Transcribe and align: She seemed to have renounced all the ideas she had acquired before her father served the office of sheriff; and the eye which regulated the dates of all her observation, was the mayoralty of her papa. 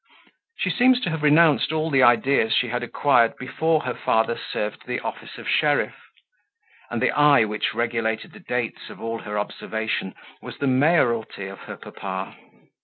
She 0.57 0.71
seemed 0.71 1.03
to 1.03 1.11
have 1.11 1.21
renounced 1.21 1.71
all 1.71 1.91
the 1.91 2.01
ideas 2.01 2.53
she 2.55 2.69
had 2.69 2.81
acquired 2.81 3.37
before 3.37 3.81
her 3.81 3.93
father 3.93 4.35
served 4.35 4.87
the 4.87 4.99
office 4.99 5.37
of 5.37 5.47
sheriff; 5.47 5.93
and 6.89 6.99
the 6.99 7.11
eye 7.11 7.45
which 7.45 7.75
regulated 7.75 8.31
the 8.31 8.39
dates 8.39 8.89
of 8.89 8.99
all 8.99 9.19
her 9.19 9.37
observation, 9.37 10.15
was 10.41 10.57
the 10.57 10.65
mayoralty 10.65 11.45
of 11.45 11.59
her 11.65 11.77
papa. 11.77 12.35